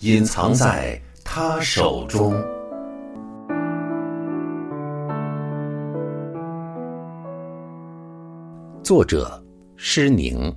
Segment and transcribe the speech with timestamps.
[0.00, 2.34] 隐藏在他手中》，
[8.82, 9.42] 作者
[9.74, 10.54] 施宁，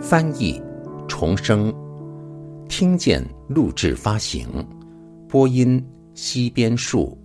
[0.00, 0.60] 翻译
[1.06, 1.72] 重生，
[2.68, 4.48] 听见录制发行，
[5.28, 5.80] 播音
[6.12, 7.16] 西边树。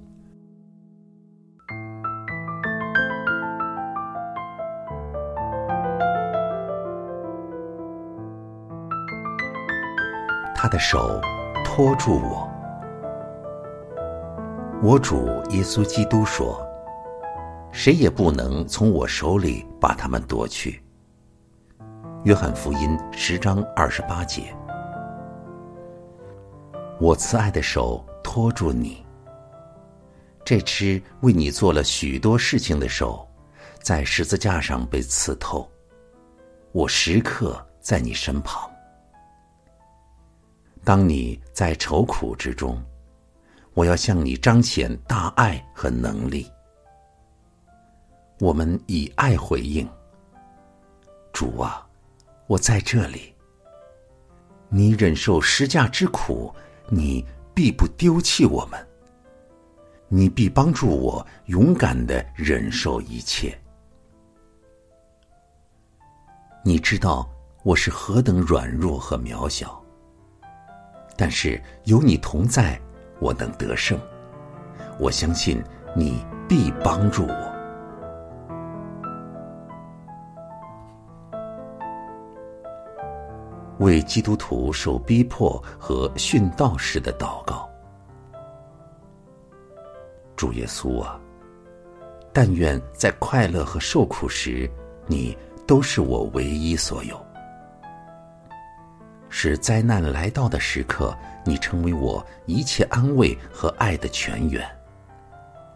[10.55, 11.19] 他的手
[11.63, 12.47] 托住我。
[14.81, 16.65] 我主耶稣基督说
[17.71, 20.81] ：“谁也不能从我手里把他们夺去。”
[22.23, 24.53] 约翰福音十章二十八节。
[26.99, 29.05] 我慈爱的手托住你。
[30.43, 33.27] 这只为你做了许多事情的手，
[33.81, 35.69] 在十字架上被刺透。
[36.71, 38.69] 我时刻在你身旁。
[40.89, 42.83] 当你在愁苦之中，
[43.75, 46.51] 我要向你彰显大爱和能力。
[48.39, 49.87] 我们以爱回应。
[51.31, 51.87] 主啊，
[52.47, 53.35] 我在这里。
[54.67, 56.51] 你忍受十架之苦，
[56.87, 57.23] 你
[57.53, 58.87] 必不丢弃我们。
[60.07, 63.55] 你必帮助我勇敢的忍受一切。
[66.65, 67.29] 你知道
[67.61, 69.78] 我是何等软弱和渺小。
[71.21, 72.79] 但是有你同在，
[73.19, 73.99] 我能得胜。
[74.97, 75.61] 我相信
[75.93, 77.49] 你必帮助我。
[83.79, 87.69] 为基督徒受逼迫和殉道时的祷告，
[90.37, 91.19] 主耶稣啊，
[92.31, 94.71] 但愿在快乐和受苦时，
[95.05, 95.37] 你
[95.67, 97.28] 都是我唯一所有。
[99.29, 104.67] 使灾难来到的时刻，你成为我一切安慰和爱的泉源，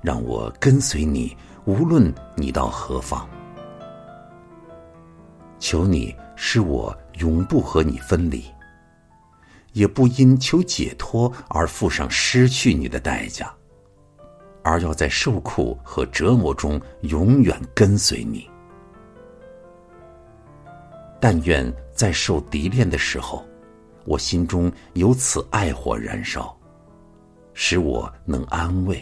[0.01, 3.27] 让我跟随你，无论你到何方。
[5.59, 8.43] 求你使我永不和你分离，
[9.71, 13.53] 也不因求解脱而付上失去你的代价，
[14.61, 18.49] 而要在受苦和折磨中永远跟随你。
[21.23, 23.45] 但愿在受敌恋的时候，
[24.03, 26.53] 我心中有此爱火燃烧，
[27.53, 29.01] 使我能安慰、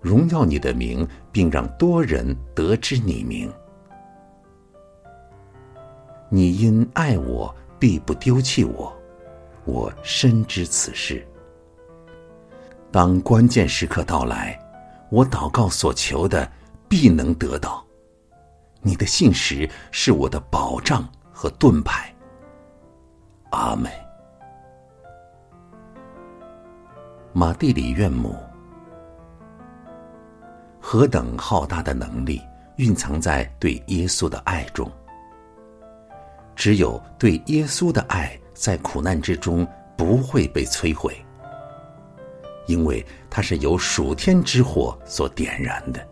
[0.00, 3.52] 荣耀你的名，并让多人得知你名。
[6.28, 8.96] 你因爱我，必不丢弃我，
[9.64, 11.26] 我深知此事。
[12.92, 14.56] 当关键时刻到来，
[15.10, 16.48] 我祷告所求的，
[16.88, 17.84] 必能得到。
[18.80, 22.14] 你的信实是我的保障和盾牌。
[23.50, 23.90] 阿美，
[27.32, 28.36] 马蒂里院母，
[30.80, 32.40] 何等浩大的能力
[32.76, 34.90] 蕴藏在对耶稣的爱中！
[36.54, 41.16] 只有对耶稣的爱，在苦难之中不会被摧毁，
[42.66, 46.06] 因为它是由属天之火所点燃的。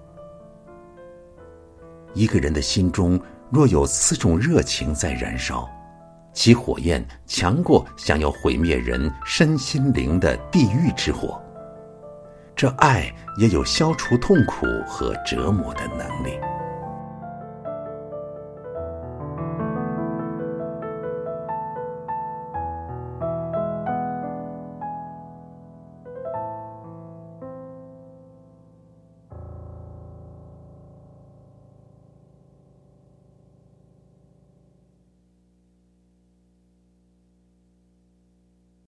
[2.17, 5.69] 一个人的心中若有此种热情在燃烧，
[6.33, 11.39] 其火焰强过想要毁灭人身心灵的地狱之火。
[12.57, 16.39] 这爱也有消除痛苦和折磨的能力。